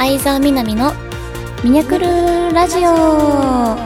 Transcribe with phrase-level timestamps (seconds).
[0.00, 0.94] 相沢みなみの
[1.62, 2.06] ミニャクル
[2.54, 3.76] ラジオ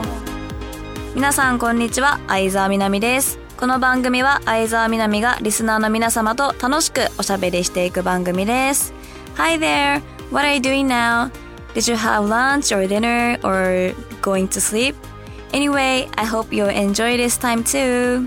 [1.13, 8.93] 皆さんこんにちは相沢みなみですこの番組は相沢みなみがリスナーの皆様と楽しくおしゃべりしていく番組です
[9.35, 10.01] Hi there
[10.31, 11.29] what are you doing now
[11.73, 14.95] Did you have lunch or dinner or going to sleep
[15.51, 18.25] Anyway I hope you enjoy this time too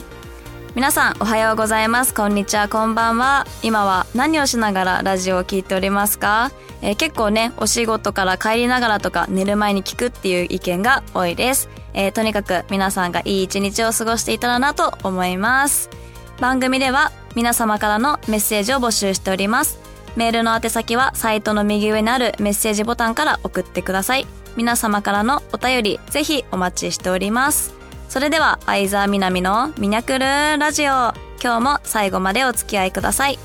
[0.78, 2.14] 皆さんおはようございます。
[2.14, 2.68] こんにちは。
[2.68, 3.48] こんばんは。
[3.64, 15.90] 今は何をしながらラジオを聞いておりますか、えー、結構ねお仕事から帰りながらとか寝る前に聞くっていう意見が多いです、えー、とにかく皆さんがいい一日を過ごしていたらなと思います。
[16.38, 19.80] 番組では皆様からのメッセージを募集しております。
[20.14, 24.28] メールの宛先はサイトの右上にあるメッセージボタンから送ってください。
[24.56, 27.77] 皆様からのお便りぜひお待ちしております。
[28.08, 30.24] それでは相沢みなみのミニャクル
[30.58, 31.12] ラジオ。
[31.40, 33.38] 今日も最後までお付き合いください。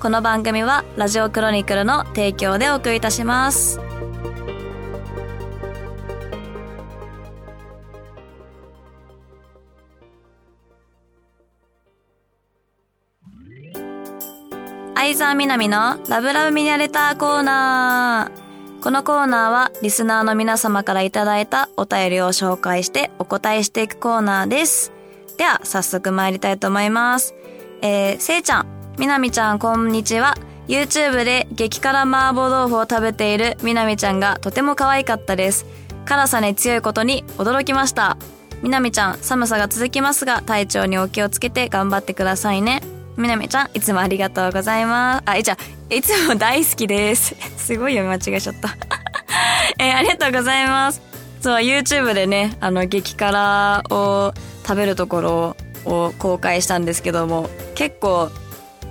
[0.00, 3.80] この番組はラジオクロニクルの提供でお送りいたします。
[14.96, 18.41] 相沢みなみのラブラブミニャレターコーナー。
[18.82, 24.90] このコーナーはリスナーの皆様からいただいたお便りを紹介してお答えしていくコーナーです。
[25.38, 27.32] では、早速参りたいと思います。
[27.80, 28.66] えー、せいちゃん、
[28.98, 30.34] みなみちゃん、こんにちは。
[30.66, 35.64] YouTube で激辛麻婆豆腐を食べているみなみちゃんがとても可愛かったです。
[36.04, 38.16] 辛さに強いことに驚きました。
[38.62, 42.82] みなみちゃん、寒さが続きますが、体調にお気をつけて頑張ってくださいね。
[43.16, 45.22] みなみちゃん、いつもありがとうございます。
[45.26, 45.56] あ、いちゃ
[45.92, 47.36] いつも大好きです。
[47.58, 48.70] すごい読み間違えちゃった。
[49.78, 51.02] えー、ありがとうございます。
[51.42, 54.32] そう、YouTube でね、あの、激辛を
[54.66, 58.30] 食べるところを公開したんですけども、結構、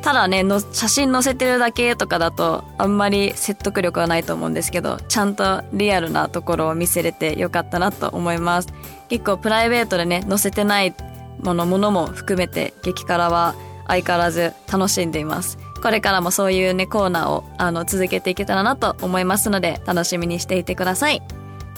[0.03, 8.67] ただねの、写真載せてるだけとかだと、あんまり説得力はないと思うんですけど、ちゃんとリアルなところを見せれてよかったなと思います。
[9.09, 10.93] 結構プライベートでね、載せてない
[11.41, 13.55] もの、ものも含めて、激辛は
[13.87, 15.57] 相変わらず楽しんでいます。
[15.81, 21.21] これからもそういうね、コーナーをあの続けていけたらなと思いますので、楽しみにしていてください。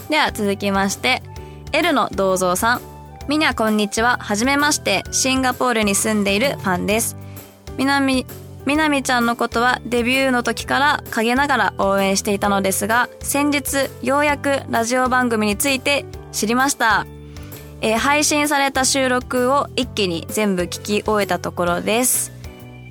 [0.09, 1.23] では続きまして、
[1.71, 2.81] L の銅像さん。
[3.29, 4.17] みにゃこんにちは。
[4.19, 7.15] はじめまして、シンガポールに住んでいるファンです。
[7.77, 8.25] みなみ、
[8.65, 17.05] みなみちゃんのことはデビューの時から陰ながら応援していたのですが、先日ようやくラジオ番組について知りました。
[17.81, 22.31] えー、配信された収録を一気に全部聞き終えたところです。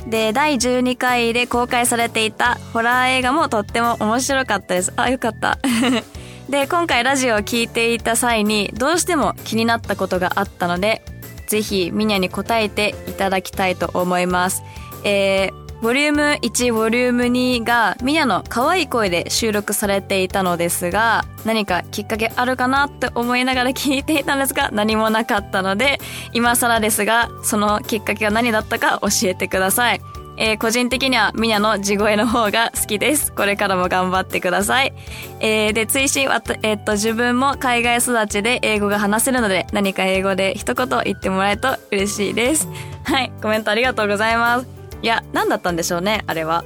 [0.06, 4.92] で、第12回で公開されていたホラー映画もとっても面白かったです。
[4.96, 5.58] あ、よかった。
[6.48, 11.02] で、今回ラジオを聴いていた際にどうしても気になったことがあったので、
[11.46, 14.62] ぜひミニャに答えていただきたいと思います。
[15.04, 25.98] えー、ボリューム1、ボリューム2がミヤの可愛い声で収録されていたのですが、何かきっかけあるかなって思いながら聞いていたんですが、何もなかったので、
[26.32, 30.00] 今更ですが、そのきっかけが何だったか教えてください。
[30.36, 33.32] えー、個人的にはミニャの地声の方が好きです。
[33.32, 34.92] これからも頑張ってください。
[35.40, 42.68] えー、で、追伸は、えー、っと、自分も海外育ちで英語が話せるので、何か英語で一言言ってもらえると嬉しいです。
[43.02, 44.81] はい、コメントありがとうございます。
[45.02, 46.64] いや、何だったんでしょうね、あれは。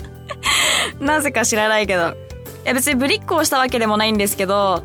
[1.00, 2.08] なぜか知らないけど。
[2.08, 2.14] い
[2.64, 4.82] や、別にぶりっ子をしたわけでもないんですけど、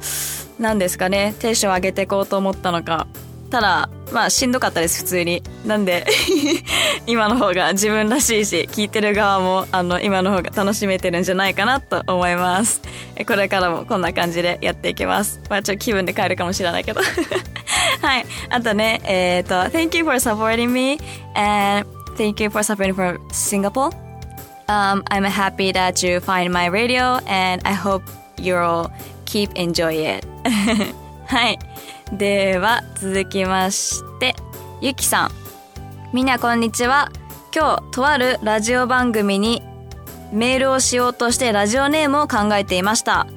[0.59, 3.07] 何ですかね、テンション上げていこうと思ったのか。
[3.53, 5.43] ただ、まあ、しんどかったです、普通に。
[5.65, 6.07] なんで
[7.05, 12.81] 今の方が自分らしいし、聞いてる側も、あの、今の方が楽しめてるんじゃないかなと思います。
[13.27, 15.39] これからもこんな感じでやっていきます。
[15.49, 17.01] まあ、ちょっと気分で変えるかもしれないけど
[18.01, 18.25] はい。
[18.49, 20.99] あとね、えっ、ー、と、Thank you for supporting me
[21.35, 23.91] and Thank you for supporting for Singapore.
[24.67, 28.03] Um, I'm happy that you find my radio and I hope
[28.37, 28.91] you'll
[29.25, 30.27] keep enjoy it.
[31.25, 31.59] はい。
[32.11, 34.35] では、続きまして、
[34.81, 35.31] ゆきさん。
[36.13, 37.11] みんなこんにちは。
[37.55, 39.63] 今日、とあるラジオ番組に
[40.31, 43.27] メールをしようとしてラジオネームを考えていました。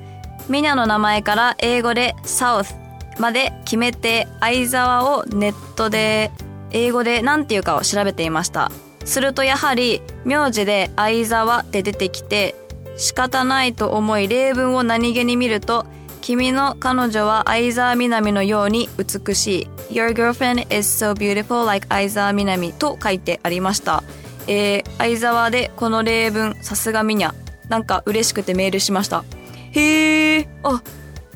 [0.49, 2.75] みんなの名前から英語で South
[3.19, 6.31] まで決めて相沢をネットで
[6.71, 8.71] 英語で何て言うかを調べていました。
[9.05, 12.55] するとやはり名字で相沢って出てきて
[12.97, 15.87] 仕方ないと思い例文を何気に見ると
[16.21, 19.95] 君の彼女は相沢みなみのように美しい。
[19.95, 24.03] Your girlfriend is so beautiful like 相沢みなみと書いてありました。
[24.49, 27.35] えー、相沢でこの例文さすがみにゃ。
[27.69, 29.25] なんか嬉しくてメールしました。
[29.73, 30.83] へえあ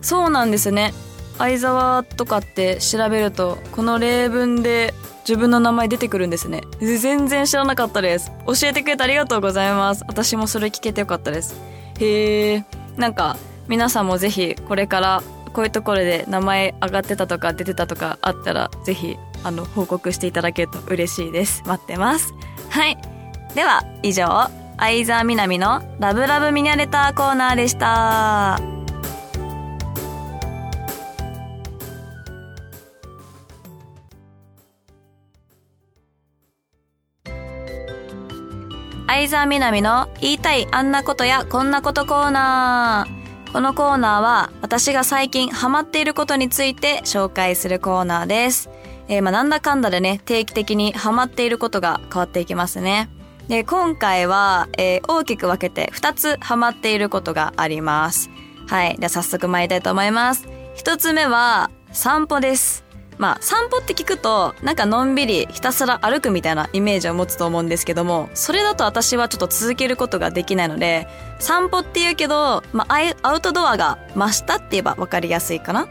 [0.00, 0.94] そうなんですね。
[1.38, 4.94] 相沢とかって調べるとこの例文で
[5.30, 6.62] 自分の名前出てくるんですね。
[6.80, 8.32] 全然知らなかったです。
[8.48, 10.04] 教えてくれてありがとうございます。
[10.08, 11.54] 私もそれ聞けてよかったです。
[12.00, 12.64] へえ
[12.96, 13.36] なんか
[13.68, 15.22] 皆さんもぜひこれから
[15.52, 21.62] こういうところで名前上がってたとか出てたとかあったらぜひあの報告していただけると嬉しいです。
[21.64, 22.34] 待ってます。
[22.68, 22.98] はい。
[23.54, 28.69] では以上相沢みなみのラブラブミニャレターコーナーでした。
[39.12, 43.52] 相沢みなみの言いたいあんなことやこんなことコーナー。
[43.52, 48.70] このコーナーは私が最近ハマっていることについて紹介するコーナーです。
[49.08, 53.10] えー、まあなんだかんだでね、定期的にハマっていることが変わっていきますね。
[53.48, 58.30] で、今回は、えー、大きく分けて2つハマっていることがあります。
[58.68, 58.96] はい。
[58.96, 60.46] では早速参りたいと思います。
[60.76, 62.84] 1つ目は散歩です。
[63.20, 71.06] まあ散歩って聞くとなんかのんびりひたすら歩くみたいなイメージを持つと思うんですけどもそれだと私はちょっと続けることができないので
[71.38, 75.86] 散歩って言うけど、まあ、アウトドアが増したって言えば分かりやすいかな。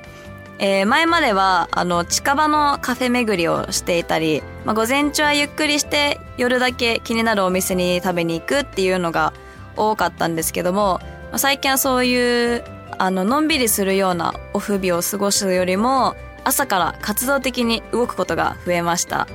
[0.62, 9.32] えー、前まではあの近場のカフェ巡りをしていたり、まあ、午前中はゆっくりして夜だけ気になるお店に食べに行くっていうのが
[9.78, 11.00] 多かったんですけども、
[11.30, 12.66] まあ、最近はそういう
[12.98, 16.18] あののんびりするようなオフ日を過ごすよりも
[16.50, 19.28] 朝から活動的に動くことが増えました。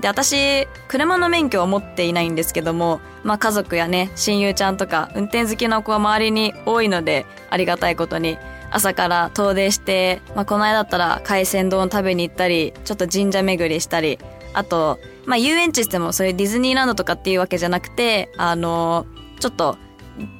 [0.00, 8.38] で、私、車の免許を持っていないんですけども、まあ家族やね、親友ちゃんとか運転好きの子は周りに多いので、ありがたいことに、
[8.70, 14.18] 朝から遠出して、まあこの間だったら海鮮丼を食べに行ったり、ちょっと神社巡りしたり、
[14.54, 19.04] あと、まあ遊園地してもそういうディズニーランドとかっていうわけじゃなくて、あの、
[19.40, 19.76] ちょっと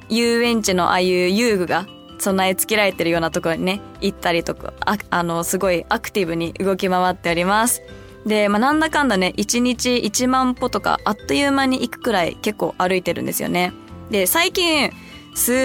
[0.09, 1.85] 遊園地のああいう遊具が
[2.19, 7.81] 備え付けられてるようなところにね、行ったりとか、ああの、すごいアクティブに動き回っております。
[8.25, 13.73] で、まあ、なんだかんだね、1日1万歩とか、あっという間に行くくらい結構歩いてるんですよね。
[14.09, 14.91] で、最近、
[15.35, 15.55] すっ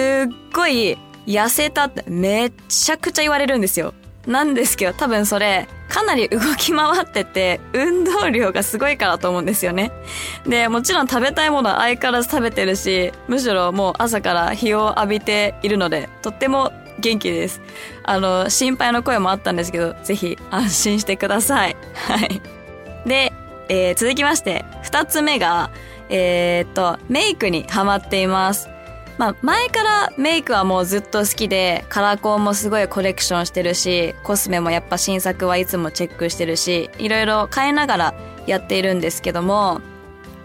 [0.53, 3.93] ごい痩せたってめっちゃくちゃ言われるんですよ。
[4.27, 9.91] なんですけど、多分それ、かなり動き回ってて、運動量がすごいからと思うんですよね。
[10.47, 17.61] で、もちろん食べたいものは相変わらず食べてるし、むしろもう朝から日を浴びているので、とっても元気です。
[18.03, 21.75] あの、心配の声もあったんですけど、ぜひ安心してください。
[21.93, 22.41] はい。
[23.05, 23.33] で、
[23.67, 25.71] えー、続きまして、二つ目が、
[26.09, 28.69] えー、っと、メイクにハマっています。
[29.19, 38.13] まあ、前からメイクはもうずっと好きで、カラコンもすごいコレクションしてるし、コスメもやっぱ新作はいつもチェックしてるし、いろいろ変えながら
[38.47, 39.81] やっているんですけども、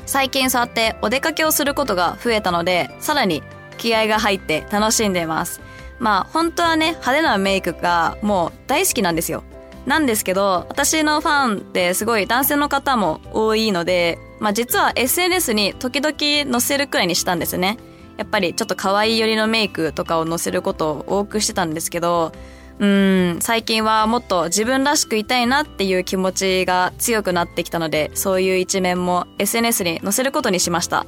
[0.06, 3.44] 最近そうやってお出かけをすることが増えたので、さらに
[3.78, 5.60] 気合が入って楽しんでます。
[6.00, 9.44] まあ本当はね、派手なメイクがもう大好きなんですよ。
[9.86, 17.78] なんですけど、私のファンってすごい男性の方も多いので、まあ実は SNS に時々載せるくらいにしたんですね。
[18.16, 22.32] やっぱりちょっと可愛い寄りのメイクとかを載せることを多くしてたんですけど、
[22.78, 31.06] うん、最近はもっと自分らしくいたいなっていう気持ちが強くなってきたので、そういう一面も SNS に載せることにしました。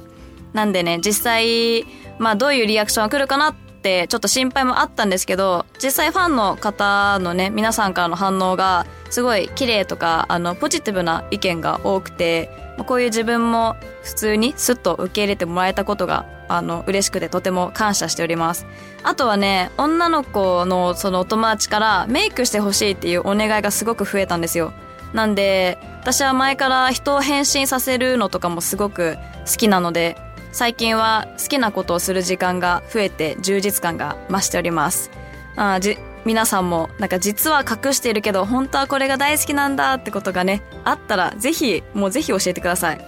[0.53, 1.85] なんでね、実際、
[2.19, 12.49] まあどういうリアクションが来るかなってちょっと心配もあったんですけど、実際ファンの方のね、皆さんからの反応がすごい綺麗とか、あの、ポジティブな意見が多くて、
[12.85, 18.65] こういう自分も普通にスッと受け入れてもらえたことがあの嬉しくてとても感謝しております。
[19.03, 24.73] あとはね女の子のそのお友達からメイクしてほしいっていうお願いがすごく増えたんですよ。
[25.13, 29.17] なんで私は前から人を変身させるのとかもすごく
[29.49, 30.17] 好きなので
[30.57, 35.11] 最近は好きなことをする時間が増えて充実感が増しております。
[35.55, 43.01] あじ皆さんもなんか実は隠しているけど本当はこれが大好きなんだってことがねあったらぜひもうぜひ教えてください。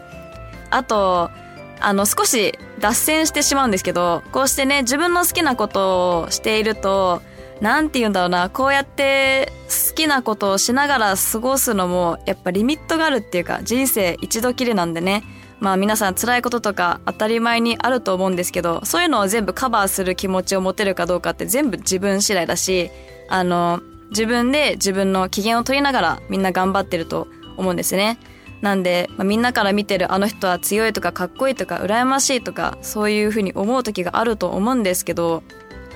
[0.70, 1.32] あと
[1.80, 7.24] あの少し脱線してしまうんですけどこうしてね自分の好きなことをしていると
[7.62, 9.52] なんて言うんだろうなこうやって
[9.90, 15.24] 好きなことをしながら過ごすのもやっぱリミットがあるっていうか人生一度きりなんでね
[15.60, 22.92] まあ皆さん辛いこととか当たり前にあると思うんですけど、そういうのを全部カバーする気持ちを持てるかどうかって全部自分次第だし、
[23.30, 28.18] あの、自分で自分の機嫌を取りながらみんな頑張ってると思うんですね。
[28.62, 35.44] なんで、まあ、みんなから見てるあの人は強いとかかっこいいとか羨ましいとかそういうふうに思う時があると思うんですけど、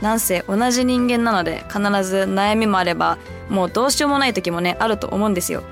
[0.01, 3.17] なんせ同じ人間なので必ず悩みもあれば
[3.50, 5.63] もうどうしようもない時もねあると思うんですよ。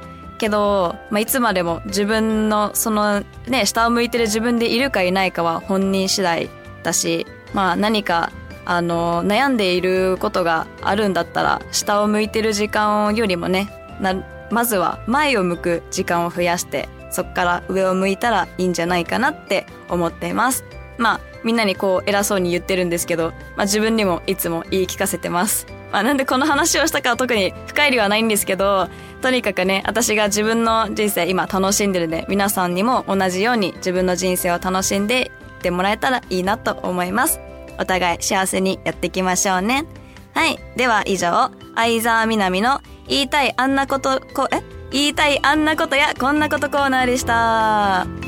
[0.41, 6.49] けど、まあ、いつまでも自分のそのね下を向いてる自分でいるかいないかは本人次第
[6.81, 8.31] だし、まあ、何か
[8.65, 13.69] あの悩んでいることがあるんだったら下を向いてる時間よりもね
[14.01, 14.15] な
[14.49, 20.65] まずは前を向く時間を増やしてそこから上を向いたらいいんじゃないかなって思っています
[20.97, 25.65] まあみんなにこう偉そうに言ってるんですけど、まあ自分にもいつも言い聞かせてます。
[25.91, 28.89] まあなんでこの話をしたかは特に深い理はないんですけど、
[29.21, 35.29] とにかくね、私が自分の人生今楽しんでるんで、皆さんにも同じように自分の人生を楽しんでいっ
[35.61, 37.39] てもらえたらいいなと思います。
[37.77, 39.85] お互い幸せにやっていきましょうね。
[40.33, 40.57] はい。
[40.75, 44.61] では以上、相沢みなみの言いたいあんなこと、こ、え？
[44.91, 48.20] 言いたいあんなことやこんなことコーナーでした。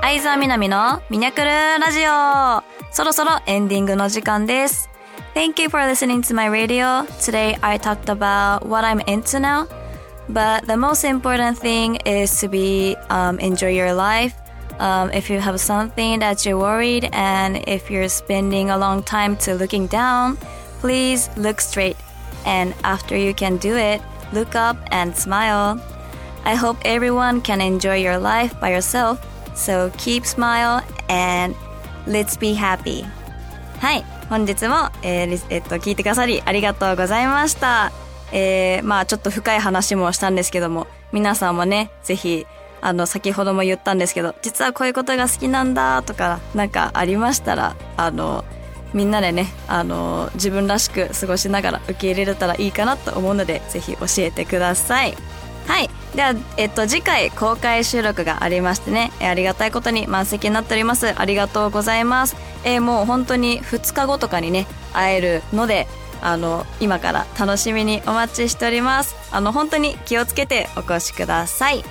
[0.00, 4.88] 相沢みなみのミニャクルラジオそろそろエンディングの時間です。
[5.34, 7.04] Thank you for listening to my radio.
[7.20, 9.66] Today I talked about what I'm into now.
[10.28, 14.34] But the most important thing is to be um, enjoy your life.
[14.78, 19.36] Um, if you have something that you're worried and if you're spending a long time
[19.44, 20.38] to looking down,
[20.80, 21.96] please look straight.
[22.46, 24.00] And after you can do it,
[24.32, 25.80] look up and smile.
[26.44, 29.20] I hope everyone can enjoy your life by yourself
[29.55, 31.55] So keep smile and
[32.05, 33.05] let's be happy.
[33.79, 34.05] はい。
[34.29, 37.91] 本日も、えー、えっと、聞いてくださりありがとうございました。
[38.31, 42.45] えー、まあちょっと深い話もしたんですけども、皆さんもね、ぜひ、
[42.81, 48.45] あの、先ほども言ったんですけど、実はこういうことが好きなんだとか、なんかありましたら、あの、
[48.93, 55.15] みんなでね、あの、自分らしく過ごしながら受け入れれたらいいかなと思うので、ぜひ教えてください。
[55.67, 55.89] はい。
[56.15, 61.17] では、えっと、次回公開収録がありましてね、えありがたいことに満席になっております。
[61.17, 62.35] ありがとうございます。
[62.63, 65.87] えー、もう本当に2日後とかにね、会えるので、
[66.21, 69.15] あの、今から楽しみにお待ちしております。
[69.31, 71.83] あの、本当に気をつけてお越しください。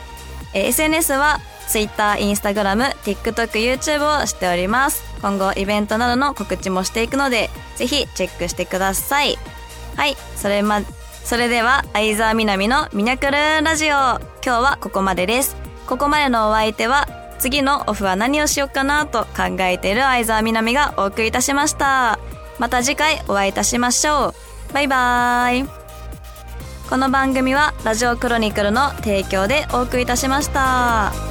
[0.52, 5.02] えー、SNS は Twitter、Instagram、TikTok、YouTube をしております。
[5.22, 9.38] 今後イベントなどの告知もしていくので、ぜひチェックしてください。
[9.96, 13.32] はい、それまで、それでは、相沢みなみのミニャクル
[13.64, 13.88] ラジオ。
[13.88, 15.56] 今日はここまでです。
[15.86, 17.08] ここまでのお相手は、
[17.38, 22.18] 次のオフは何をしようかなと考えている相沢みなみがお送りいたしました。
[22.58, 24.34] また次回お会いいたしましょ
[24.70, 24.72] う。
[24.74, 25.68] バイバーイ。
[26.90, 31.29] この番組はラジオクロニクルの提供でお送りいたしました。